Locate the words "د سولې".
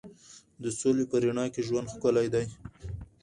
0.63-1.03